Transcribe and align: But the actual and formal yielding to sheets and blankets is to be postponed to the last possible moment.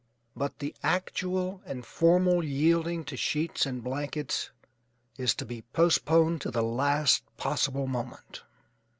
But 0.35 0.57
the 0.57 0.73
actual 0.81 1.61
and 1.63 1.85
formal 1.85 2.43
yielding 2.43 3.03
to 3.03 3.15
sheets 3.15 3.67
and 3.67 3.83
blankets 3.83 4.49
is 5.15 5.35
to 5.35 5.45
be 5.45 5.61
postponed 5.73 6.41
to 6.41 6.49
the 6.49 6.63
last 6.63 7.21
possible 7.37 7.85
moment. 7.85 8.41